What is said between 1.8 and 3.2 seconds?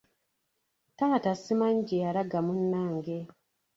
gye yalaga munnange.